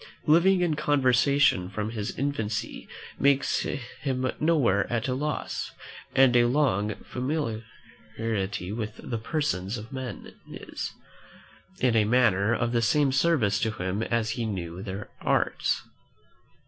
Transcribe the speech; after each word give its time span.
Living 0.25 0.61
in 0.61 0.75
conversation 0.75 1.69
from 1.69 1.91
his 1.91 2.17
infancy 2.17 2.87
makes 3.19 3.59
him 3.59 4.31
nowhere 4.39 4.91
at 4.91 5.07
a 5.07 5.13
loss; 5.13 5.73
and 6.15 6.35
a 6.35 6.45
long 6.45 6.95
familiarity 7.03 8.71
with 8.71 8.95
the 8.97 9.19
persons 9.19 9.77
of 9.77 9.93
men 9.93 10.33
is, 10.51 10.91
in 11.81 11.95
a 11.95 12.03
manner, 12.05 12.51
of 12.51 12.71
the 12.71 12.81
same 12.81 13.11
service 13.11 13.59
to 13.59 13.69
him 13.69 14.01
as 14.01 14.29
if 14.31 14.35
he 14.37 14.45
knew 14.47 14.81
their 14.81 15.07
arts. 15.21 15.83